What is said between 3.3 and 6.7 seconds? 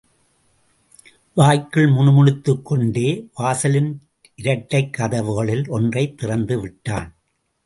வாசலின் இரட்டைக் கதவுகளில் ஒன்றைத் திறந்து